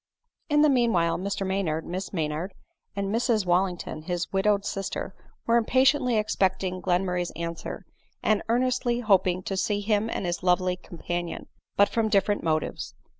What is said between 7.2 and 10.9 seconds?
answer, and earnestly hoping to see him and his lovely